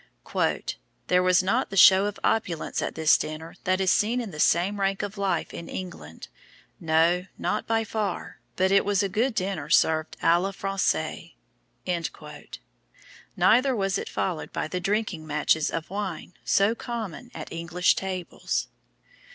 "There 1.09 1.21
was 1.21 1.43
not 1.43 1.69
the 1.69 1.77
show 1.77 2.07
of 2.07 2.19
opulence 2.23 2.81
at 2.81 2.95
this 2.95 3.19
dinner 3.19 3.53
that 3.65 3.79
is 3.79 3.93
seen 3.93 4.19
in 4.19 4.31
the 4.31 4.39
same 4.39 4.79
rank 4.79 5.03
of 5.03 5.15
life 5.15 5.53
in 5.53 5.69
England, 5.69 6.27
no, 6.79 7.27
not 7.37 7.67
by 7.67 7.83
far, 7.83 8.39
but 8.55 8.71
it 8.71 8.83
was 8.83 9.03
a 9.03 9.07
good 9.09 9.35
dinner 9.35 9.69
served 9.69 10.17
à 10.23 10.41
la 10.41 10.53
Française." 10.53 11.33
Neither 13.37 13.75
was 13.75 13.99
it 13.99 14.09
followed 14.09 14.51
by 14.51 14.67
the 14.67 14.79
"drinking 14.79 15.27
matches" 15.27 15.69
of 15.69 15.91
wine, 15.91 16.33
so 16.43 16.73
common 16.73 17.29
at 17.35 17.53
English 17.53 17.95
tables. 17.95 18.69